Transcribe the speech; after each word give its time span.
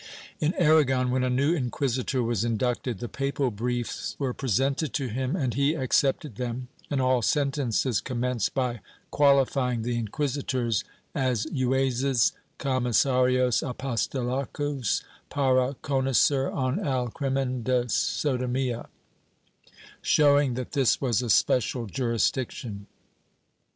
In 0.39 0.55
Aragon, 0.55 1.11
when 1.11 1.23
a 1.23 1.29
new 1.29 1.53
inquisitor 1.53 2.23
was 2.23 2.43
inducted, 2.43 2.97
the 2.97 3.07
papal 3.07 3.51
briefs 3.51 4.15
were 4.17 4.33
presented 4.33 4.93
to 4.95 5.09
him 5.09 5.35
and 5.35 5.53
he 5.53 5.75
accepted 5.75 6.37
them, 6.37 6.69
and 6.89 6.99
all 6.99 7.21
sentences 7.21 8.01
commenced 8.01 8.55
by 8.55 8.79
qualifying 9.11 9.83
the 9.83 9.95
inquisitors 9.95 10.83
as 11.13 11.45
juezes 11.53 12.31
comisarios 12.57 13.61
apostolicos 13.61 15.03
para 15.29 15.75
conocer 15.83 16.47
en 16.47 16.79
el 16.83 17.09
crimen 17.09 17.61
de 17.61 17.83
sodomia, 17.87 18.87
showing 20.01 20.55
that 20.55 20.71
this 20.71 20.99
was 20.99 21.21
a 21.21 21.29
special 21.29 21.85
jurisdiction. 21.85 22.87